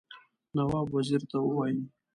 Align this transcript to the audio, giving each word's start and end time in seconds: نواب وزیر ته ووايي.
نواب 0.55 0.87
وزیر 0.95 1.21
ته 1.29 1.37
ووايي. 1.41 1.79